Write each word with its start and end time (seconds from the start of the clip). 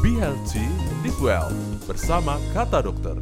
Be 0.00 0.16
Healthy, 0.16 0.64
Live 1.04 1.20
Well 1.20 1.52
bersama 1.84 2.40
Kata 2.56 2.80
Dokter. 2.80 3.20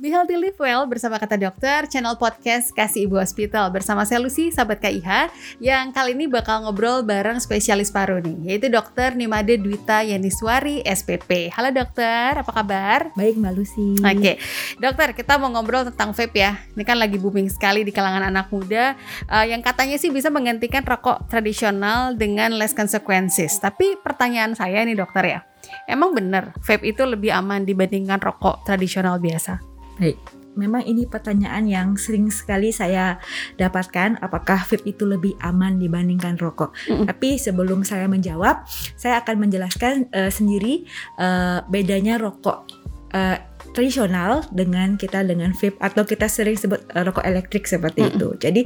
Be 0.00 0.08
Healthy 0.08 0.40
Live 0.40 0.56
Well 0.56 0.88
bersama 0.88 1.20
kata 1.20 1.36
dokter, 1.36 1.84
channel 1.84 2.16
podcast 2.16 2.72
Kasih 2.72 3.04
Ibu 3.04 3.20
Hospital 3.20 3.68
bersama 3.68 4.08
saya 4.08 4.24
Lucy, 4.24 4.48
sahabat 4.48 4.80
KIH, 4.80 5.28
yang 5.60 5.92
kali 5.92 6.16
ini 6.16 6.24
bakal 6.24 6.64
ngobrol 6.64 7.04
bareng 7.04 7.36
spesialis 7.44 7.92
paru 7.92 8.24
nih, 8.24 8.40
yaitu 8.48 8.72
dokter 8.72 9.12
Nimade 9.12 9.60
Dwita 9.60 10.00
Yaniswari, 10.00 10.80
SPP. 10.80 11.52
Halo 11.52 11.76
dokter, 11.76 12.40
apa 12.40 12.52
kabar? 12.56 13.12
Baik 13.12 13.36
Mbak 13.36 13.52
Lucy. 13.52 14.00
Oke, 14.00 14.40
dokter 14.80 15.12
kita 15.12 15.36
mau 15.36 15.52
ngobrol 15.52 15.92
tentang 15.92 16.16
vape 16.16 16.40
ya. 16.40 16.56
Ini 16.72 16.88
kan 16.88 16.96
lagi 16.96 17.20
booming 17.20 17.52
sekali 17.52 17.84
di 17.84 17.92
kalangan 17.92 18.32
anak 18.32 18.48
muda, 18.48 18.96
uh, 19.28 19.44
yang 19.44 19.60
katanya 19.60 20.00
sih 20.00 20.08
bisa 20.08 20.32
menggantikan 20.32 20.88
rokok 20.88 21.28
tradisional 21.28 22.16
dengan 22.16 22.56
less 22.56 22.72
consequences. 22.72 23.60
Tapi 23.60 24.00
pertanyaan 24.00 24.56
saya 24.56 24.86
nih 24.86 24.94
dokter 24.94 25.36
ya, 25.36 25.40
emang 25.86 26.16
bener 26.16 26.56
vape 26.64 26.82
itu 26.88 27.06
lebih 27.06 27.30
aman 27.30 27.62
dibandingkan 27.62 28.18
rokok 28.18 28.66
tradisional 28.66 29.20
biasa? 29.22 29.62
Baik, 29.98 30.18
memang 30.58 30.82
ini 30.82 31.06
pertanyaan 31.06 31.70
yang 31.70 31.88
sering 31.94 32.30
sekali 32.34 32.74
saya 32.74 33.22
dapatkan 33.54 34.18
apakah 34.18 34.66
vape 34.66 34.86
itu 34.90 35.06
lebih 35.06 35.38
aman 35.38 35.78
dibandingkan 35.78 36.34
rokok. 36.34 36.74
Mm-mm. 36.90 37.06
Tapi 37.06 37.38
sebelum 37.38 37.86
saya 37.86 38.10
menjawab, 38.10 38.66
saya 38.98 39.22
akan 39.22 39.46
menjelaskan 39.46 40.10
eh, 40.10 40.30
sendiri 40.34 40.82
eh, 41.18 41.58
bedanya 41.70 42.18
rokok 42.18 42.66
eh, 43.14 43.47
tradisional 43.76 44.42
dengan 44.50 44.96
kita 44.96 45.22
dengan 45.22 45.52
vape 45.52 45.76
atau 45.78 46.02
kita 46.02 46.26
sering 46.26 46.56
sebut 46.56 46.80
eh, 46.94 47.04
rokok 47.04 47.24
elektrik 47.24 47.68
seperti 47.68 48.04
Mm-mm. 48.06 48.14
itu. 48.16 48.28
Jadi 48.40 48.62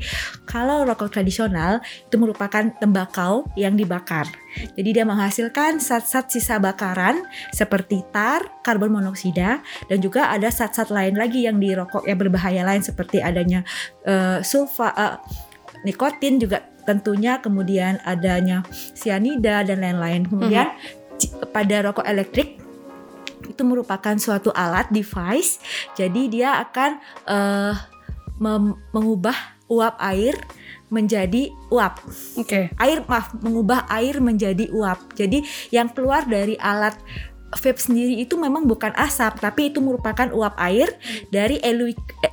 kalau 0.46 0.86
rokok 0.86 1.10
tradisional 1.12 1.82
itu 1.82 2.16
merupakan 2.16 2.70
tembakau 2.78 3.48
yang 3.58 3.74
dibakar. 3.74 4.24
Jadi 4.76 4.90
dia 4.92 5.04
menghasilkan 5.08 5.80
zat-zat 5.80 6.28
sisa 6.28 6.60
bakaran 6.60 7.24
seperti 7.50 8.04
tar, 8.12 8.60
karbon 8.60 8.92
monoksida, 8.92 9.64
dan 9.88 9.98
juga 9.98 10.28
ada 10.28 10.52
zat-zat 10.52 10.92
lain 10.92 11.16
lagi 11.16 11.48
yang 11.48 11.56
di 11.56 11.72
rokok 11.72 12.04
yang 12.04 12.20
berbahaya 12.20 12.62
lain 12.62 12.84
seperti 12.84 13.18
adanya 13.18 13.64
eh, 14.04 14.44
sulfa, 14.44 14.92
eh, 14.94 15.16
nikotin 15.82 16.38
juga 16.38 16.62
tentunya, 16.82 17.38
kemudian 17.38 17.98
adanya 18.02 18.62
sianida 18.70 19.62
dan 19.66 19.82
lain-lain. 19.82 20.26
Kemudian 20.26 20.74
ci- 21.18 21.30
pada 21.50 21.90
rokok 21.90 22.06
elektrik 22.06 22.61
itu 23.52 23.62
merupakan 23.62 24.16
suatu 24.16 24.48
alat 24.56 24.88
device, 24.88 25.60
jadi 25.92 26.22
dia 26.32 26.50
akan 26.64 26.90
eh, 27.28 27.74
mem- 28.40 28.78
mengubah 28.90 29.36
uap 29.68 29.96
air 30.00 30.36
menjadi 30.92 31.48
uap 31.72 32.04
Oke. 32.36 32.68
air 32.76 32.98
maaf 33.08 33.32
mengubah 33.40 33.88
air 33.88 34.20
menjadi 34.20 34.68
uap. 34.68 35.16
Jadi 35.16 35.40
yang 35.72 35.88
keluar 35.88 36.28
dari 36.28 36.60
alat 36.60 36.92
vape 37.52 37.80
sendiri 37.80 38.20
itu 38.20 38.36
memang 38.40 38.64
bukan 38.64 38.92
asap 38.96 39.40
tapi 39.40 39.72
itu 39.72 39.80
merupakan 39.80 40.28
uap 40.32 40.56
air 40.60 40.88
dari 41.28 41.60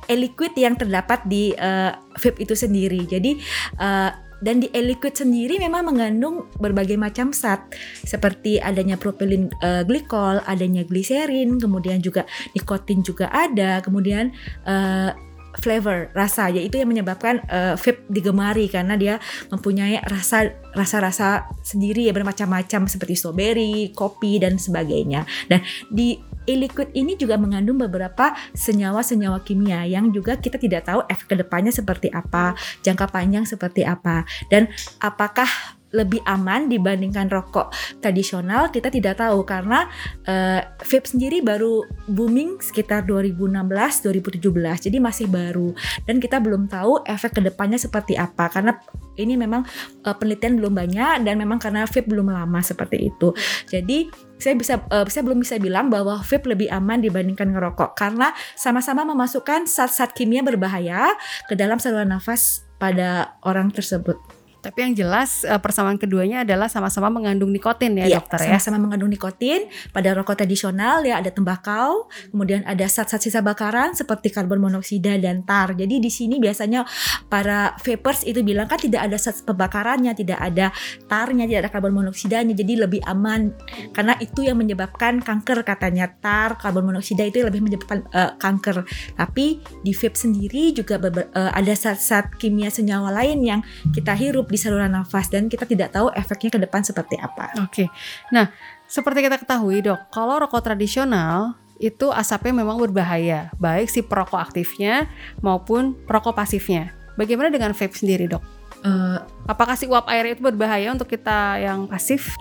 e-liquid 0.08 0.52
yang 0.56 0.76
terdapat 0.76 1.24
di 1.24 1.56
eh, 1.56 1.92
vape 2.20 2.44
itu 2.44 2.52
sendiri. 2.52 3.08
Jadi 3.08 3.40
eh, 3.80 4.10
dan 4.40 4.64
di 4.64 4.68
e-liquid 4.72 5.14
sendiri 5.14 5.60
memang 5.60 5.86
mengandung 5.86 6.48
berbagai 6.56 6.96
macam 6.96 7.30
zat 7.32 7.60
seperti 8.04 8.58
adanya 8.60 8.96
propilin 8.96 9.52
eh, 9.60 9.84
glikol, 9.84 10.40
adanya 10.48 10.82
gliserin, 10.84 11.60
kemudian 11.60 12.00
juga 12.00 12.24
nikotin 12.56 13.04
juga 13.04 13.28
ada, 13.30 13.84
kemudian 13.84 14.32
eh, 14.64 15.12
flavor 15.58 16.14
rasa 16.14 16.46
yaitu 16.48 16.78
yang 16.78 16.90
menyebabkan 16.90 17.42
eh, 17.50 17.74
vape 17.74 18.06
digemari 18.06 18.70
karena 18.70 18.94
dia 18.94 19.14
mempunyai 19.50 19.98
rasa 20.06 20.54
rasa-rasa 20.72 21.50
sendiri 21.60 22.06
ya 22.06 22.12
bermacam-macam 22.14 22.86
seperti 22.86 23.18
strawberry, 23.18 23.90
kopi 23.92 24.38
dan 24.38 24.56
sebagainya. 24.56 25.26
Dan 25.50 25.66
di 25.90 26.29
e-liquid 26.50 26.90
ini 26.98 27.14
juga 27.14 27.38
mengandung 27.38 27.78
beberapa 27.78 28.34
senyawa-senyawa 28.58 29.46
kimia 29.46 29.86
yang 29.86 30.10
juga 30.10 30.34
kita 30.34 30.58
tidak 30.58 30.90
tahu 30.90 31.06
efek 31.06 31.30
ke 31.30 31.36
depannya 31.38 31.70
seperti 31.70 32.10
apa, 32.10 32.58
jangka 32.82 33.06
panjang 33.06 33.46
seperti 33.46 33.86
apa, 33.86 34.26
dan 34.50 34.66
apakah 34.98 35.46
lebih 35.90 36.22
aman 36.26 36.70
dibandingkan 36.70 37.26
rokok 37.30 37.74
tradisional 37.98 38.70
kita 38.70 38.90
tidak 38.90 39.18
tahu. 39.18 39.42
Karena 39.42 39.86
eh, 40.26 40.62
vape 40.62 41.06
sendiri 41.06 41.42
baru 41.42 41.82
booming 42.10 42.62
sekitar 42.62 43.06
2016-2017 43.06 44.86
jadi 44.90 44.98
masih 45.02 45.26
baru. 45.26 45.74
Dan 46.06 46.22
kita 46.22 46.38
belum 46.38 46.70
tahu 46.70 47.02
efek 47.06 47.38
ke 47.38 47.40
depannya 47.42 47.78
seperti 47.78 48.14
apa. 48.14 48.48
Karena 48.50 48.74
ini 49.18 49.34
memang 49.34 49.66
eh, 50.06 50.14
penelitian 50.14 50.58
belum 50.62 50.74
banyak 50.74 51.26
dan 51.26 51.34
memang 51.36 51.58
karena 51.58 51.84
vape 51.84 52.06
belum 52.06 52.30
lama 52.30 52.60
seperti 52.62 53.10
itu. 53.10 53.34
Jadi 53.66 54.08
saya 54.40 54.54
bisa 54.56 54.80
eh, 54.88 55.06
saya 55.10 55.22
belum 55.26 55.42
bisa 55.42 55.58
bilang 55.58 55.92
bahwa 55.92 56.22
vape 56.22 56.46
lebih 56.48 56.70
aman 56.70 57.02
dibandingkan 57.02 57.50
ngerokok. 57.50 57.98
Karena 57.98 58.32
sama-sama 58.54 59.02
memasukkan 59.04 59.66
zat-zat 59.66 60.14
kimia 60.14 60.40
berbahaya 60.46 61.12
ke 61.50 61.58
dalam 61.58 61.76
saluran 61.82 62.14
nafas 62.14 62.64
pada 62.80 63.36
orang 63.44 63.68
tersebut. 63.68 64.39
Tapi 64.60 64.78
yang 64.84 64.92
jelas 64.92 65.42
eh, 65.48 65.56
persamaan 65.56 65.96
keduanya 65.96 66.44
adalah 66.44 66.68
sama-sama 66.68 67.08
mengandung 67.08 67.48
nikotin 67.48 67.96
ya, 67.96 68.06
Iya, 68.06 68.16
dokter 68.20 68.44
ya. 68.44 68.56
sama-sama 68.60 68.76
mengandung 68.88 69.08
nikotin. 69.08 69.66
Pada 69.90 70.12
rokok 70.12 70.36
tradisional 70.36 71.00
ya 71.02 71.16
ada 71.16 71.32
tembakau, 71.32 72.12
kemudian 72.28 72.60
ada 72.68 72.84
zat-zat 72.84 73.24
sisa 73.24 73.40
bakaran 73.40 73.96
seperti 73.96 74.28
karbon 74.28 74.60
monoksida 74.60 75.16
dan 75.16 75.42
tar. 75.48 75.72
Jadi 75.72 75.96
di 75.96 76.12
sini 76.12 76.36
biasanya 76.36 76.84
para 77.32 77.72
vapers 77.80 78.28
itu 78.28 78.44
bilang 78.44 78.68
kan 78.68 78.76
tidak 78.76 79.08
ada 79.08 79.16
zat 79.16 79.40
pembakarannya, 79.48 80.12
tidak 80.12 80.36
ada 80.36 80.68
tarnya, 81.08 81.48
tidak 81.48 81.66
ada 81.66 81.70
karbon 81.72 81.96
monoksidanya. 81.96 82.52
Jadi 82.52 82.72
lebih 82.76 83.00
aman 83.08 83.56
karena 83.96 84.14
itu 84.20 84.44
yang 84.44 84.60
menyebabkan 84.60 85.24
kanker 85.24 85.64
katanya 85.64 86.12
tar, 86.20 86.60
karbon 86.60 86.92
monoksida 86.92 87.24
itu 87.24 87.40
yang 87.40 87.48
lebih 87.48 87.62
menyebabkan 87.64 88.04
eh, 88.12 88.32
kanker. 88.36 88.84
Tapi 89.16 89.64
di 89.80 89.92
vape 89.96 90.16
sendiri 90.18 90.76
juga 90.76 91.00
beber- 91.00 91.32
eh, 91.32 91.50
ada 91.56 91.72
zat-zat 91.72 92.36
kimia 92.36 92.68
senyawa 92.68 93.08
lain 93.14 93.40
yang 93.40 93.60
kita 93.96 94.12
hirup 94.12 94.49
di 94.50 94.58
saluran 94.58 94.90
nafas 94.90 95.30
dan 95.30 95.46
kita 95.46 95.64
tidak 95.64 95.94
tahu 95.94 96.10
efeknya 96.12 96.50
ke 96.50 96.60
depan 96.60 96.82
seperti 96.82 97.16
apa. 97.16 97.54
Oke. 97.62 97.86
Nah, 98.34 98.50
seperti 98.90 99.22
kita 99.22 99.38
ketahui, 99.38 99.80
Dok, 99.86 100.10
kalau 100.10 100.42
rokok 100.42 100.66
tradisional 100.66 101.54
itu 101.80 102.12
asapnya 102.12 102.52
memang 102.52 102.76
berbahaya, 102.76 103.48
baik 103.56 103.88
si 103.88 104.04
perokok 104.04 104.36
aktifnya 104.36 105.08
maupun 105.40 105.96
perokok 106.04 106.36
pasifnya. 106.36 106.92
Bagaimana 107.16 107.48
dengan 107.48 107.72
vape 107.72 107.96
sendiri, 107.96 108.28
Dok? 108.28 108.59
Eh, 108.80 109.18
Apakah 109.44 109.74
si 109.74 109.82
uap 109.84 110.06
air 110.06 110.30
itu 110.30 110.40
berbahaya 110.40 110.94
untuk 110.94 111.10
kita 111.10 111.58
yang 111.58 111.84
pasif? 111.84 112.38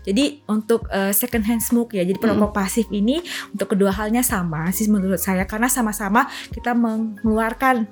jadi 0.00 0.40
untuk 0.46 0.88
eh, 0.88 1.12
second 1.12 1.44
hand 1.44 1.60
smoke 1.60 1.92
ya, 1.92 2.00
jadi 2.00 2.16
perokok 2.16 2.48
pasif 2.50 2.88
ini 2.88 3.20
untuk 3.52 3.76
kedua 3.76 3.92
halnya 3.92 4.24
sama 4.24 4.72
sih 4.72 4.88
menurut 4.88 5.20
saya 5.20 5.44
karena 5.44 5.68
sama-sama 5.68 6.24
kita 6.48 6.72
mengeluarkan 6.72 7.84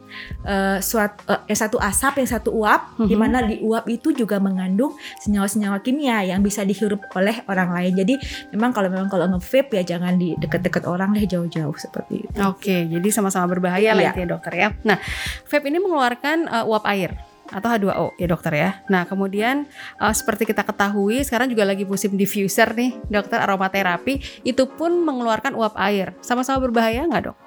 eh, 0.42 0.78
suatu 0.80 1.28
eh, 1.28 1.44
yang 1.46 1.60
satu 1.60 1.76
asap, 1.76 2.24
yang 2.24 2.30
satu 2.30 2.50
uap, 2.56 2.80
Mhm. 2.96 3.06
di 3.06 3.14
mana 3.14 3.38
di 3.44 3.60
uap 3.60 3.84
itu 3.86 4.10
juga 4.10 4.40
mengandung 4.40 4.96
senyawa-senyawa 5.20 5.78
kimia 5.78 6.24
yang 6.24 6.40
bisa 6.40 6.64
dihirup 6.64 7.04
oleh 7.12 7.44
orang 7.44 7.68
lain. 7.70 7.92
Jadi 7.94 8.14
memang 8.48 8.72
kalau 8.72 8.88
memang 8.88 9.06
kalau 9.06 9.28
nge-vape 9.28 9.76
ya 9.76 9.98
jangan 9.98 10.16
di 10.16 10.32
dekat-dekat 10.34 10.88
orang 10.88 11.12
deh 11.12 11.28
jauh-jauh 11.28 11.76
seperti 11.76 12.24
itu. 12.24 12.38
Oke, 12.40 12.88
jadi 12.88 13.08
sama-sama 13.12 13.44
berbahaya 13.46 13.92
lah 13.92 14.00
Iya. 14.00 14.10
intinya 14.16 14.30
dokter 14.34 14.52
ya. 14.56 14.68
Nah, 14.82 14.96
vape 15.44 15.68
ini 15.68 15.78
mengeluarkan 15.78 16.48
uh, 16.48 16.64
uap 16.64 16.88
air 16.88 17.12
atau 17.52 17.68
H2O 17.68 18.06
ya 18.16 18.26
dokter 18.30 18.52
ya. 18.56 18.70
Nah, 18.88 19.04
kemudian 19.04 19.68
uh, 20.00 20.14
seperti 20.14 20.48
kita 20.48 20.64
ketahui 20.64 21.20
sekarang 21.24 21.52
juga 21.52 21.68
lagi 21.68 21.84
musim 21.84 22.16
diffuser 22.16 22.72
nih, 22.72 22.96
dokter 23.10 23.40
aromaterapi 23.40 24.44
itu 24.46 24.64
pun 24.68 25.04
mengeluarkan 25.04 25.52
uap 25.56 25.76
air. 25.76 26.16
Sama-sama 26.24 26.64
berbahaya 26.64 27.04
nggak 27.04 27.24
dok? 27.32 27.38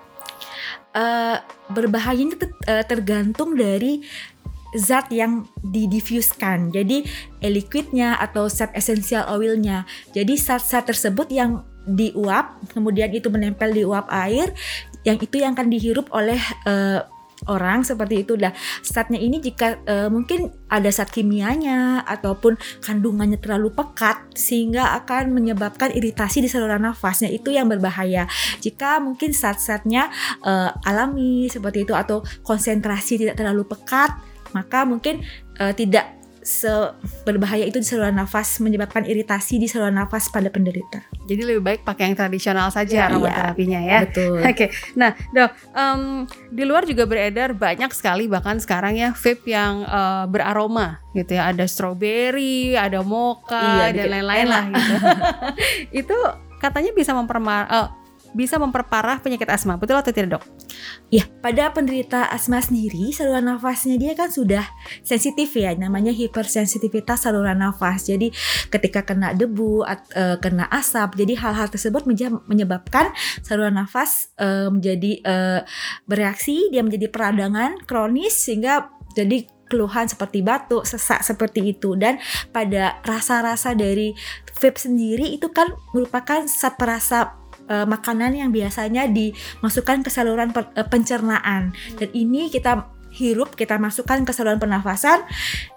eh 0.97 1.37
berbahayanya 1.69 2.35
eh, 2.65 2.83
tergantung 2.89 3.53
dari 3.53 4.01
zat 4.75 5.13
yang 5.13 5.45
didifuskan. 5.61 6.73
Jadi 6.73 7.05
e-liquidnya 7.39 8.17
atau 8.17 8.49
zat 8.49 8.73
essential 8.73 9.29
oilnya. 9.31 9.85
Jadi 10.11 10.35
zat-zat 10.35 10.89
tersebut 10.89 11.29
yang 11.31 11.63
diuap, 11.87 12.59
kemudian 12.75 13.07
itu 13.15 13.31
menempel 13.31 13.71
di 13.71 13.87
uap 13.87 14.11
air, 14.11 14.51
yang 15.07 15.15
itu 15.23 15.39
yang 15.39 15.55
akan 15.55 15.71
dihirup 15.71 16.11
oleh 16.11 16.39
eh, 16.67 16.99
orang 17.47 17.83
seperti 17.87 18.23
itu. 18.27 18.35
Nah, 18.35 18.51
zatnya 18.83 19.17
ini 19.17 19.39
jika 19.39 19.79
eh, 19.87 20.09
mungkin 20.11 20.51
ada 20.67 20.91
zat 20.91 21.09
kimianya 21.11 22.03
ataupun 22.03 22.59
kandungannya 22.83 23.39
terlalu 23.39 23.71
pekat 23.71 24.19
sehingga 24.35 24.95
akan 25.03 25.31
menyebabkan 25.31 25.95
iritasi 25.95 26.43
di 26.43 26.49
saluran 26.51 26.83
nafasnya 26.83 27.31
itu 27.31 27.51
yang 27.51 27.71
berbahaya. 27.71 28.27
Jika 28.59 28.99
mungkin 28.99 29.31
zat-zatnya 29.31 30.11
eh, 30.43 30.69
alami 30.87 31.47
seperti 31.47 31.87
itu 31.87 31.93
atau 31.95 32.21
konsentrasi 32.43 33.19
tidak 33.23 33.39
terlalu 33.39 33.63
pekat, 33.65 34.13
maka 34.51 34.83
mungkin 34.83 35.23
eh, 35.59 35.73
tidak 35.75 36.16
seberbahaya 36.47 37.67
itu 37.67 37.83
di 37.83 37.87
saluran 37.87 38.15
nafas 38.15 38.63
menyebabkan 38.63 39.03
iritasi 39.03 39.59
di 39.59 39.67
saluran 39.67 39.99
nafas 39.99 40.31
pada 40.31 40.47
penderita. 40.47 41.03
Jadi 41.27 41.43
lebih 41.43 41.59
baik 41.59 41.81
pakai 41.83 42.07
yang 42.07 42.15
tradisional 42.15 42.71
saja 42.71 42.87
Iya, 42.87 43.03
aromaterapinya 43.11 43.79
ya. 43.83 43.99
Betul. 44.07 44.39
Oke, 44.55 44.71
nah 44.95 45.11
dok, 45.35 45.51
em, 45.75 46.01
di 46.55 46.63
luar 46.63 46.87
juga 46.87 47.03
beredar 47.03 47.51
banyak 47.51 47.91
sekali 47.91 48.31
bahkan 48.31 48.63
sekarang 48.63 48.95
ya 48.95 49.11
vape 49.11 49.43
yang 49.51 49.83
eh, 49.83 50.23
beraroma 50.31 51.03
gitu 51.11 51.35
ya, 51.35 51.51
ada 51.51 51.67
strawberry, 51.67 52.79
ada 52.79 53.03
mocha 53.03 53.91
Iya, 53.91 53.99
dan 53.99 54.07
lain-lain 54.15 54.47
lah 54.47 54.63
gitu. 54.71 54.93
Itu 56.07 56.17
katanya 56.63 56.95
bisa 56.95 57.11
memperma 57.11 57.67
eh, 57.67 57.87
bisa 58.37 58.61
memperparah 58.61 59.17
penyakit 59.17 59.49
asma. 59.49 59.81
Betul 59.81 59.97
atau 59.97 60.13
tidak, 60.13 60.37
Dok? 60.37 60.43
Ya, 61.09 61.25
pada 61.41 61.73
penderita 61.73 62.29
asma 62.29 62.61
sendiri, 62.61 63.09
saluran 63.09 63.49
nafasnya 63.49 63.97
dia 63.97 64.13
kan 64.13 64.29
sudah 64.29 64.61
sensitif 65.01 65.57
ya, 65.57 65.73
namanya 65.73 66.13
hipersensitivitas 66.13 67.25
saluran 67.25 67.57
nafas. 67.57 68.05
Jadi 68.05 68.29
ketika 68.69 69.01
kena 69.01 69.33
debu, 69.33 69.81
e, 70.13 70.23
kena 70.37 70.69
asap, 70.69 71.17
jadi 71.17 71.33
hal-hal 71.41 71.67
tersebut 71.73 72.05
menyebabkan 72.45 73.09
saluran 73.41 73.81
nafas 73.81 74.29
e, 74.37 74.69
menjadi 74.69 75.11
e, 75.25 75.35
bereaksi, 76.05 76.69
dia 76.69 76.85
menjadi 76.85 77.09
peradangan 77.09 77.81
kronis 77.89 78.37
sehingga 78.37 78.93
jadi 79.17 79.49
keluhan 79.67 80.07
seperti 80.07 80.39
batuk, 80.45 80.87
sesak 80.87 81.21
seperti 81.25 81.75
itu 81.75 81.99
dan 81.99 82.21
pada 82.55 83.03
rasa-rasa 83.03 83.75
dari 83.75 84.15
vape 84.57 84.79
sendiri 84.79 85.35
itu 85.35 85.51
kan 85.51 85.69
merupakan 85.91 86.47
zat 86.47 86.79
uh, 87.69 87.85
makanan 87.85 88.35
yang 88.35 88.49
biasanya 88.49 89.07
dimasukkan 89.07 90.03
ke 90.03 90.09
saluran 90.09 90.51
per, 90.51 90.71
uh, 90.75 90.87
pencernaan. 90.87 91.75
Dan 91.99 92.09
ini 92.15 92.49
kita 92.51 92.96
hirup 93.17 93.57
kita 93.57 93.81
masukkan 93.81 94.21
ke 94.21 94.31
saluran 94.31 94.61
pernafasan 94.61 95.25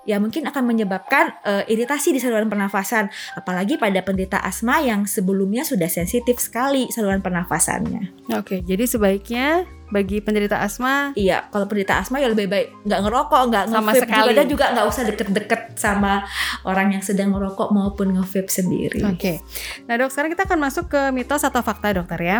ya 0.04 0.20
mungkin 0.20 0.44
akan 0.44 0.64
menyebabkan 0.68 1.32
uh, 1.42 1.64
iritasi 1.64 2.12
di 2.12 2.20
saluran 2.20 2.52
pernafasan 2.52 3.08
apalagi 3.32 3.80
pada 3.80 4.04
penderita 4.04 4.36
asma 4.44 4.84
yang 4.84 5.08
sebelumnya 5.08 5.64
sudah 5.64 5.88
sensitif 5.88 6.36
sekali 6.36 6.92
saluran 6.92 7.24
pernafasannya. 7.24 8.28
Oke, 8.36 8.60
jadi 8.60 8.84
sebaiknya 8.84 9.64
bagi 9.90 10.22
penderita 10.22 10.62
asma 10.62 11.10
iya 11.18 11.50
kalau 11.50 11.66
penderita 11.66 11.98
asma 11.98 12.22
ya 12.22 12.30
lebih 12.30 12.46
baik 12.46 12.86
nggak 12.86 13.00
ngerokok 13.10 13.42
nggak 13.50 13.64
sama 13.74 13.90
sekali 13.98 14.38
juga 14.38 14.46
juga 14.46 14.64
nggak 14.70 14.86
usah 14.86 15.02
deket-deket 15.02 15.60
sama 15.74 16.22
orang 16.62 16.94
yang 16.94 17.02
sedang 17.02 17.34
merokok 17.34 17.72
maupun 17.74 18.14
nge-vape 18.14 18.50
sendiri. 18.52 19.00
Oke. 19.08 19.40
Nah, 19.88 19.96
Dok, 19.96 20.12
sekarang 20.12 20.30
kita 20.36 20.44
akan 20.44 20.58
masuk 20.60 20.92
ke 20.92 21.00
mitos 21.10 21.42
atau 21.42 21.64
fakta, 21.64 21.96
Dokter 21.96 22.20
ya. 22.20 22.38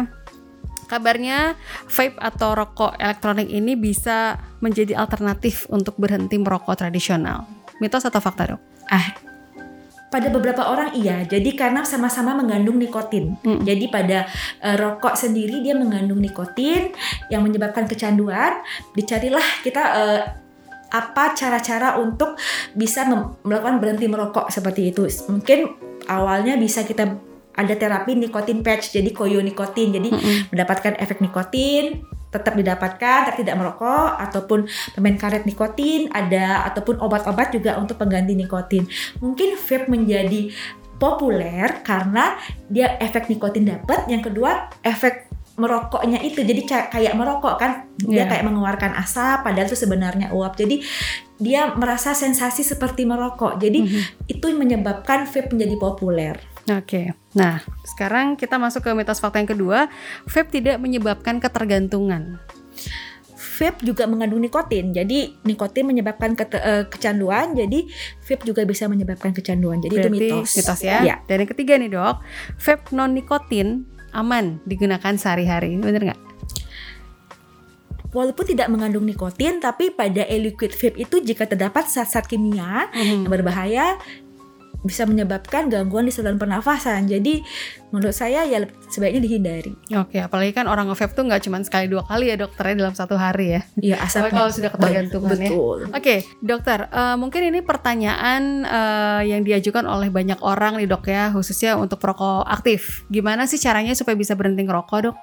Kabarnya 0.90 1.54
vape 1.86 2.18
atau 2.18 2.58
rokok 2.58 2.98
elektronik 2.98 3.46
ini 3.46 3.78
bisa 3.78 4.42
menjadi 4.58 4.98
alternatif 4.98 5.70
untuk 5.70 5.94
berhenti 5.94 6.34
merokok 6.34 6.74
tradisional. 6.74 7.46
Mitos 7.78 8.02
atau 8.02 8.18
fakta, 8.18 8.50
Dok? 8.50 8.60
Ah, 8.90 9.14
pada 10.10 10.26
beberapa 10.28 10.66
orang 10.66 10.90
iya. 10.98 11.22
Jadi 11.22 11.54
karena 11.54 11.86
sama-sama 11.86 12.34
mengandung 12.34 12.76
nikotin. 12.76 13.38
Mm. 13.46 13.62
Jadi 13.62 13.86
pada 13.86 14.26
uh, 14.66 14.76
rokok 14.76 15.14
sendiri 15.14 15.62
dia 15.62 15.78
mengandung 15.78 16.18
nikotin 16.18 16.90
yang 17.30 17.46
menyebabkan 17.46 17.86
kecanduan. 17.86 18.58
Dicarilah 18.98 19.62
kita 19.62 19.82
uh, 19.94 20.20
apa 20.90 21.38
cara-cara 21.38 22.02
untuk 22.02 22.34
bisa 22.74 23.06
melakukan 23.46 23.78
berhenti 23.78 24.10
merokok 24.10 24.50
seperti 24.50 24.90
itu. 24.90 25.06
Mungkin 25.30 25.70
awalnya 26.10 26.58
bisa 26.58 26.82
kita 26.82 27.29
ada 27.54 27.74
terapi 27.74 28.14
nikotin 28.14 28.62
patch 28.62 28.94
jadi 28.94 29.10
koyo 29.10 29.42
nikotin 29.42 29.90
jadi 29.90 30.08
Mm 30.10 30.18
-mm. 30.18 30.38
mendapatkan 30.54 30.94
efek 30.98 31.18
nikotin 31.20 32.04
tetap 32.30 32.54
didapatkan 32.54 33.26
tapi 33.26 33.42
tidak 33.42 33.58
merokok 33.58 34.14
ataupun 34.16 34.62
permen 34.94 35.18
karet 35.18 35.42
nikotin 35.44 36.06
ada 36.14 36.62
ataupun 36.70 37.02
obat-obat 37.02 37.50
juga 37.50 37.74
untuk 37.74 37.98
pengganti 37.98 38.38
nikotin. 38.38 38.86
Mungkin 39.18 39.58
vape 39.58 39.90
menjadi 39.90 40.54
populer 41.02 41.82
karena 41.82 42.38
dia 42.70 42.94
efek 43.02 43.26
nikotin 43.26 43.66
dapat 43.66 44.06
yang 44.06 44.22
kedua 44.22 44.70
efek 44.86 45.26
merokoknya 45.58 46.22
itu. 46.22 46.46
Jadi 46.46 46.62
kayak 46.70 47.18
merokok 47.18 47.58
kan 47.58 47.90
dia 47.98 48.22
Yeah. 48.24 48.26
kayak 48.30 48.46
mengeluarkan 48.46 48.94
asap 48.96 49.44
padahal 49.44 49.66
itu 49.66 49.76
sebenarnya 49.76 50.30
uap. 50.30 50.54
Jadi 50.54 50.80
dia 51.36 51.74
merasa 51.74 52.14
sensasi 52.14 52.62
seperti 52.62 53.04
merokok. 53.04 53.58
Jadi 53.58 53.78
Mhm. 53.84 54.00
itu 54.30 54.44
yang 54.46 54.60
menyebabkan 54.62 55.26
vape 55.26 55.50
menjadi 55.50 55.76
populer 55.76 56.38
Oke. 56.70 57.10
Nah, 57.34 57.58
sekarang 57.82 58.38
kita 58.38 58.54
masuk 58.54 58.86
ke 58.86 58.90
mitos 58.94 59.18
fakta 59.18 59.42
yang 59.42 59.50
kedua. 59.50 59.90
Vape 60.24 60.50
tidak 60.54 60.78
menyebabkan 60.78 61.42
ketergantungan. 61.42 62.38
vape 63.60 63.84
juga 63.84 64.08
mengandung 64.08 64.40
nikotin. 64.40 64.88
Jadi 64.88 65.36
nikotin 65.44 65.84
menyebabkan 65.84 66.32
kete- 66.32 66.64
eh, 66.64 66.84
kecanduan. 66.88 67.52
Jadi 67.52 67.92
vape 68.24 68.48
juga 68.48 68.64
bisa 68.64 68.88
menyebabkan 68.88 69.36
kecanduan. 69.36 69.84
Jadi 69.84 69.96
Berarti 70.00 70.16
itu 70.16 70.36
mitos. 70.40 70.80
ya. 70.80 71.04
Iya. 71.04 71.16
Dan 71.28 71.44
yang 71.44 71.50
ketiga 71.52 71.76
nih, 71.76 71.92
Dok. 71.92 72.24
Vape 72.56 72.88
non 72.96 73.12
nikotin 73.12 73.84
aman 74.16 74.64
digunakan 74.64 75.12
sehari-hari. 75.12 75.76
Bener 75.76 76.00
nggak? 76.08 76.20
Walaupun 78.10 78.42
tidak 78.42 78.66
mengandung 78.66 79.06
nikotin, 79.06 79.62
tapi 79.62 79.94
pada 79.94 80.26
e-liquid 80.26 80.74
vape 80.74 80.98
itu 80.98 81.22
jika 81.22 81.46
terdapat 81.46 81.86
zat-zat 81.86 82.26
kimia 82.26 82.90
yang 82.90 83.22
berbahaya 83.28 84.00
bisa 84.80 85.04
menyebabkan 85.04 85.68
gangguan 85.68 86.08
di 86.08 86.12
saluran 86.12 86.40
pernafasan. 86.40 87.04
Jadi 87.04 87.44
menurut 87.92 88.14
saya 88.16 88.46
ya 88.48 88.64
sebaiknya 88.88 89.20
dihindari. 89.26 89.72
Oke, 89.92 90.22
apalagi 90.22 90.56
kan 90.56 90.70
orang 90.70 90.88
nge-vape 90.88 91.12
tuh 91.12 91.24
nggak 91.26 91.42
cuma 91.44 91.60
sekali 91.60 91.90
dua 91.90 92.06
kali 92.06 92.32
ya 92.32 92.36
dokternya 92.40 92.86
dalam 92.86 92.94
satu 92.96 93.18
hari 93.18 93.58
ya. 93.58 93.62
Ya 93.76 93.96
Apalagi 94.00 94.08
asapnya 94.08 94.30
kalau 94.32 94.50
sudah 94.50 94.70
ketergantungan 94.72 95.36
ya. 95.36 95.50
betul. 95.50 95.78
Oke, 95.92 96.16
dokter, 96.40 96.78
eh, 96.88 97.16
mungkin 97.20 97.42
ini 97.52 97.60
pertanyaan 97.60 98.42
eh, 98.64 99.22
yang 99.28 99.42
diajukan 99.44 99.84
oleh 99.84 100.08
banyak 100.08 100.40
orang 100.40 100.80
nih 100.80 100.88
dok 100.88 101.04
ya, 101.10 101.28
khususnya 101.34 101.76
untuk 101.76 102.00
perokok 102.00 102.46
aktif. 102.48 103.04
Gimana 103.12 103.44
sih 103.44 103.60
caranya 103.60 103.92
supaya 103.92 104.16
bisa 104.16 104.32
berhenti 104.32 104.64
ngerokok 104.64 104.98
dok? 105.04 105.16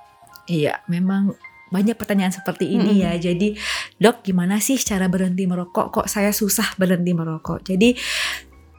Iya, 0.48 0.80
memang 0.88 1.36
banyak 1.68 2.00
pertanyaan 2.00 2.32
seperti 2.32 2.80
ini 2.80 3.04
ya. 3.04 3.12
Jadi, 3.20 3.56
dok, 4.00 4.24
gimana 4.24 4.60
sih 4.64 4.80
cara 4.80 5.12
berhenti 5.12 5.44
merokok? 5.44 5.92
Kok 5.92 6.08
saya 6.08 6.32
susah 6.32 6.80
berhenti 6.80 7.12
merokok? 7.12 7.60
Jadi, 7.68 7.92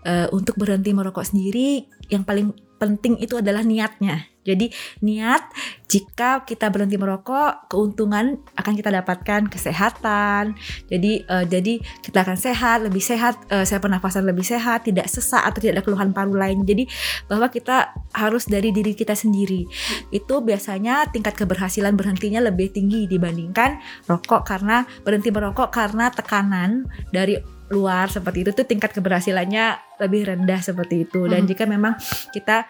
eh, 0.07 0.29
untuk 0.31 0.59
berhenti 0.61 0.95
merokok 0.95 1.25
sendiri, 1.25 1.87
yang 2.13 2.23
paling 2.23 2.68
penting 2.79 3.19
itu 3.19 3.39
adalah 3.39 3.67
niatnya. 3.67 4.31
Jadi, 4.49 4.73
niat 5.05 5.45
jika 5.93 6.49
kita 6.49 6.73
berhenti 6.73 6.97
merokok, 6.97 7.69
keuntungan 7.69 8.41
akan 8.57 8.73
kita 8.81 8.89
dapatkan 8.89 9.45
kesehatan. 9.53 10.57
Jadi, 10.89 11.21
eh, 11.21 11.45
jadi 11.45 11.85
kita 12.01 12.25
akan 12.25 12.41
sehat, 12.41 12.81
lebih 12.81 13.05
sehat, 13.05 13.37
eh, 13.53 13.69
saya 13.69 13.77
pernafasan 13.77 14.25
lebih 14.25 14.49
sehat, 14.49 14.89
tidak 14.89 15.05
sesak 15.05 15.45
atau 15.45 15.61
tidak 15.61 15.77
ada 15.77 15.85
keluhan 15.85 16.17
paru 16.17 16.33
lain. 16.33 16.65
Jadi, 16.65 16.89
bahwa 17.29 17.53
kita 17.53 17.93
harus 18.17 18.49
dari 18.49 18.73
diri 18.73 18.97
kita 18.97 19.13
sendiri 19.13 19.69
itu 20.09 20.35
biasanya 20.41 21.13
tingkat 21.13 21.37
keberhasilan 21.37 21.93
berhentinya 21.93 22.41
lebih 22.41 22.73
tinggi 22.73 23.05
dibandingkan 23.05 23.77
rokok 24.09 24.49
karena 24.49 24.89
berhenti 25.05 25.29
merokok 25.29 25.69
karena 25.69 26.09
tekanan 26.09 26.89
dari 27.13 27.37
luar 27.69 28.09
seperti 28.09 28.49
itu 28.49 28.51
tuh 28.57 28.65
tingkat 28.65 28.97
keberhasilannya 28.97 29.77
lebih 30.01 30.25
rendah 30.33 30.61
seperti 30.65 31.05
itu 31.05 31.29
dan 31.29 31.45
Mhm. 31.45 31.49
jika 31.53 31.65
memang 31.69 32.01
kita 32.33 32.65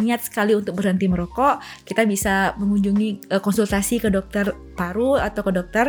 niat 0.00 0.24
sekali 0.24 0.56
untuk 0.56 0.80
berhenti 0.80 1.04
merokok 1.04 1.60
kita 1.84 2.08
bisa 2.08 2.56
mengunjungi 2.56 3.28
eh, 3.28 3.40
konsultasi 3.42 4.00
ke 4.00 4.08
dokter 4.08 4.56
paru 4.82 5.14
atau 5.14 5.46
ke 5.46 5.52
dokter 5.54 5.86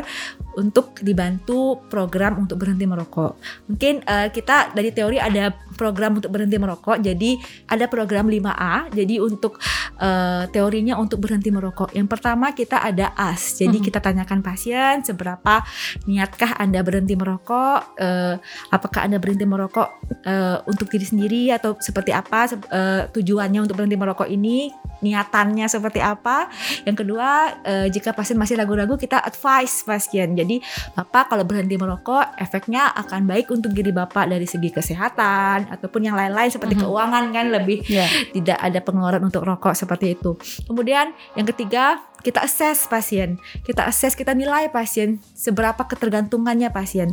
untuk 0.54 1.02
dibantu 1.02 1.82
program 1.90 2.46
untuk 2.46 2.62
berhenti 2.62 2.86
merokok. 2.86 3.42
Mungkin 3.74 4.06
eh, 4.06 4.30
kita 4.30 4.78
dari 4.78 4.94
teori 4.94 5.18
ada 5.18 5.50
program 5.74 6.22
untuk 6.22 6.30
berhenti 6.30 6.62
merokok 6.62 7.02
jadi 7.02 7.42
ada 7.74 7.90
program 7.90 8.30
5A 8.30 8.94
jadi 8.94 9.18
untuk 9.18 9.58
eh, 9.98 10.46
teorinya 10.54 11.02
untuk 11.02 11.26
berhenti 11.26 11.50
merokok. 11.50 11.98
Yang 11.98 12.08
pertama 12.14 12.54
kita 12.54 12.86
ada 12.86 13.18
AS 13.18 13.58
jadi 13.58 13.82
Mhm. 13.82 13.86
kita 13.90 13.98
tanyakan 13.98 14.46
pasien 14.46 15.02
seberapa 15.02 15.66
niatkah 16.06 16.62
anda 16.62 16.86
berhenti 16.86 17.18
merokok 17.18 17.96
Eh, 18.04 18.36
apakah 18.70 19.08
anda 19.08 19.18
berhenti 19.18 19.48
merokok 19.48 19.88
eh, 20.28 20.58
untuk 20.68 20.92
diri 20.92 21.06
sendiri 21.08 21.44
atau 21.56 21.80
seperti 21.80 22.12
apa 22.12 22.52
eh, 22.52 23.02
tujuannya 23.10 23.64
untuk 23.64 23.80
berhenti 23.80 23.96
merokok 23.96 24.28
ini 24.28 24.70
niatannya 25.04 25.68
seperti 25.68 26.00
apa. 26.00 26.48
Yang 26.88 27.04
kedua 27.04 27.28
eh, 27.64 27.88
jika 27.92 28.16
pasien 28.16 28.40
masih 28.40 28.56
ragu-ragu 28.84 29.00
kita 29.00 29.24
advice 29.24 29.88
pasien 29.88 30.36
jadi 30.36 30.60
bapak 30.94 31.32
kalau 31.32 31.48
berhenti 31.48 31.80
merokok 31.80 32.36
efeknya 32.36 32.92
akan 32.92 33.24
baik 33.24 33.48
untuk 33.48 33.72
diri 33.72 33.96
bapak 33.96 34.28
dari 34.28 34.44
segi 34.44 34.70
kesehatan 34.70 35.72
ataupun 35.72 36.12
yang 36.12 36.20
lain-lain 36.20 36.52
seperti 36.52 36.76
Mhm. 36.76 36.84
keuangan 36.84 37.24
kan 37.32 37.46
lebih 37.48 37.80
Ya. 37.88 38.06
tidak 38.36 38.60
ada 38.60 38.80
pengeluaran 38.84 39.24
untuk 39.24 39.48
rokok 39.48 39.72
seperti 39.72 40.20
itu. 40.20 40.36
Kemudian 40.68 41.16
yang 41.40 41.48
ketiga 41.48 42.04
kita 42.24 42.40
assess 42.48 42.88
pasien, 42.88 43.36
kita 43.68 43.84
assess 43.84 44.16
kita 44.16 44.32
nilai 44.32 44.72
pasien 44.72 45.20
seberapa 45.36 45.84
ketergantungannya 45.84 46.72
pasien. 46.72 47.12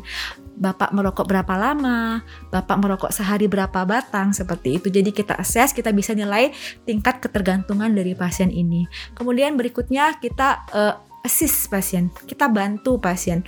Bapak 0.55 0.95
merokok 0.95 1.27
berapa 1.27 1.55
lama, 1.57 2.23
bapak 2.53 2.77
merokok 2.79 3.11
sehari 3.11 3.51
berapa 3.51 3.83
batang 3.89 4.31
seperti 4.31 4.79
itu. 4.79 4.87
Jadi 4.93 5.11
kita 5.11 5.35
assess, 5.35 5.75
kita 5.75 5.91
bisa 5.91 6.15
nilai 6.15 6.55
tingkat 6.87 7.19
ketergantungan 7.19 7.91
dari 7.91 8.15
pasien 8.15 8.55
ini. 8.55 8.87
Kemudian 9.19 9.59
berikutnya 9.59 10.21
kita 10.23 10.63
eh, 10.71 10.95
assist 11.25 11.69
pasien, 11.69 12.09
kita 12.27 12.49
bantu 12.49 13.01
pasien. 13.01 13.45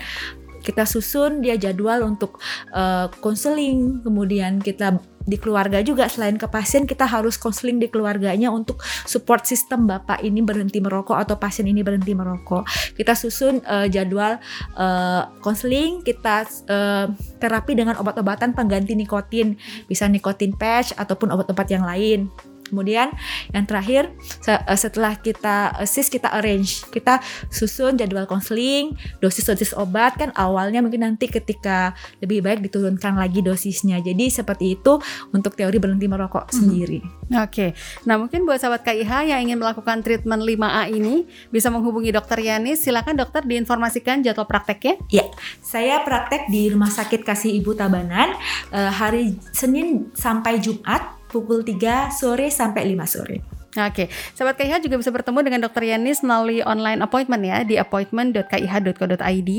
Kita 0.63 0.87
susun 0.87 1.43
dia 1.43 1.59
jadwal 1.59 2.07
untuk 2.07 2.39
eh, 2.71 3.11
konseling, 3.19 4.07
kemudian 4.07 4.63
kita 4.63 5.03
di 5.23 5.39
keluarga 5.39 5.79
juga 5.83 6.11
selain 6.11 6.35
ke 6.35 6.47
pasien 6.51 6.85
kita 6.87 7.07
harus 7.07 7.39
konseling 7.39 7.79
di 7.79 7.87
keluarganya 7.87 8.51
untuk 8.51 8.83
support 9.07 9.47
sistem 9.47 9.87
bapak 9.87 10.23
ini 10.23 10.43
berhenti 10.43 10.83
merokok 10.83 11.15
atau 11.19 11.39
pasien 11.39 11.67
ini 11.71 11.83
berhenti 11.87 12.13
merokok. 12.15 12.67
Kita 12.99 13.15
susun 13.15 13.63
eh, 13.63 13.87
jadwal 13.91 14.39
eh, 14.79 15.23
konseling. 15.43 16.03
Kita 16.03 16.47
eh, 16.67 17.07
terapi 17.39 17.73
dengan 17.79 17.99
obat-obatan 17.99 18.55
pengganti 18.55 18.99
nikotin. 18.99 19.55
Bisa 19.87 20.11
nikotin 20.11 20.55
patch 20.55 20.95
ataupun 20.99 21.31
obat-obat 21.31 21.69
yang 21.71 21.87
lain 21.87 22.31
Kemudian 22.73 23.13
yang 23.53 23.69
terakhir 23.69 24.17
eh, 24.49 24.79
setelah 24.81 25.21
kita 25.21 25.77
assist 25.77 26.09
kita 26.09 26.33
arrange, 26.33 26.89
kita 26.89 27.21
susun 27.53 28.01
jadwal 28.01 28.25
konseling, 28.25 28.97
dosis-dosis 29.21 29.77
obat 29.77 30.17
kan 30.17 30.33
awalnya 30.33 30.81
mungkin 30.81 31.05
nanti 31.05 31.29
ketika 31.29 31.93
lebih 32.25 32.41
baik 32.41 32.65
diturunkan 32.65 33.21
lagi 33.21 33.45
dosisnya. 33.45 34.01
Jadi 34.01 34.33
seperti 34.33 34.81
itu 34.81 34.97
untuk 35.37 35.53
teori 35.53 35.77
berhenti 35.77 36.09
merokok 36.09 36.49
sendiri. 36.49 37.05
Oke, 37.33 37.77
nah 38.09 38.17
mungkin 38.17 38.49
buat 38.49 38.57
sahabat 38.57 38.89
KIH 38.89 39.29
yang 39.29 39.41
ingin 39.45 39.61
melakukan 39.61 40.01
treatment 40.01 40.41
5A 40.45 40.89
ini 40.89 41.29
bisa 41.53 41.69
menghubungi 41.69 42.09
dokter 42.09 42.41
Yanis. 42.41 42.85
Silakan 42.89 43.21
dokter 43.21 43.45
diinformasikan 43.45 44.25
jadwal 44.25 44.49
prakteknya. 44.49 44.97
Ya, 45.13 45.29
saya 45.61 46.01
praktek 46.05 46.49
di 46.49 46.73
Rumah 46.73 46.89
Sakit 46.89 47.21
Kasih 47.21 47.53
Ibu 47.61 47.77
Tabanan 47.77 48.33
eh, 48.73 48.93
hari 48.93 49.37
Senin 49.53 50.13
sampai 50.17 50.57
Jumat 50.61 51.22
pukul 51.33 51.65
3 51.65 52.13
sore 52.13 52.53
sampai 52.53 52.93
5 52.93 53.09
sore. 53.09 53.63
Oke, 53.73 54.13
sahabat 54.37 54.61
KIH 54.61 54.85
juga 54.85 55.01
bisa 55.01 55.09
bertemu 55.09 55.41
dengan 55.49 55.65
dokter 55.65 55.89
Yanis 55.89 56.21
melalui 56.21 56.61
online 56.61 57.01
appointment 57.01 57.41
ya 57.41 57.65
di 57.65 57.81
appointment.kih.co.id 57.81 59.51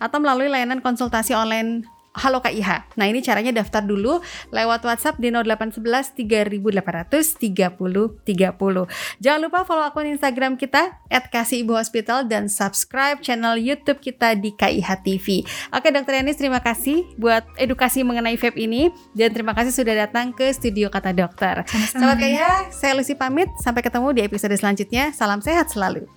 atau 0.00 0.18
melalui 0.24 0.48
layanan 0.48 0.80
konsultasi 0.80 1.36
online 1.36 1.84
Halo 2.18 2.42
KIH. 2.42 2.98
Nah 2.98 3.06
ini 3.06 3.22
caranya 3.22 3.54
daftar 3.54 3.86
dulu 3.86 4.18
lewat 4.50 4.82
WhatsApp 4.82 5.22
di 5.22 5.30
0811 5.30 6.18
3800 6.18 7.38
30 7.38 8.26
30. 8.26 9.22
Jangan 9.22 9.40
lupa 9.40 9.62
follow 9.62 9.86
akun 9.86 10.10
Instagram 10.10 10.58
kita 10.58 10.98
@kasih_ibu_hospital 11.08 12.26
dan 12.26 12.50
subscribe 12.50 13.22
channel 13.22 13.54
YouTube 13.54 14.02
kita 14.02 14.34
di 14.34 14.50
KIH 14.50 14.88
TV. 15.06 15.46
Oke 15.70 15.94
Dokter 15.94 16.18
Yanis 16.18 16.34
terima 16.34 16.58
kasih 16.58 17.06
buat 17.14 17.46
edukasi 17.54 18.02
mengenai 18.02 18.34
vape 18.34 18.58
ini 18.58 18.90
dan 19.14 19.30
terima 19.30 19.54
kasih 19.54 19.70
sudah 19.70 19.94
datang 19.94 20.34
ke 20.34 20.50
studio 20.50 20.90
Kata 20.90 21.14
Dokter. 21.14 21.62
Sahabat 21.94 22.18
KIH, 22.18 22.74
saya 22.74 22.98
Lucy 22.98 23.14
pamit. 23.14 23.46
Sampai 23.62 23.86
ketemu 23.86 24.10
di 24.10 24.20
episode 24.26 24.58
selanjutnya. 24.58 25.14
Salam 25.14 25.38
sehat 25.38 25.70
selalu. 25.70 26.10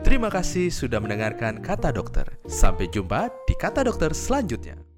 Terima 0.00 0.32
kasih 0.32 0.72
sudah 0.72 1.02
mendengarkan 1.02 1.60
Kata 1.60 1.92
Dokter. 1.92 2.24
Sampai 2.48 2.88
jumpa 2.88 3.28
di 3.44 3.52
Kata 3.58 3.84
Dokter 3.84 4.14
selanjutnya. 4.16 4.89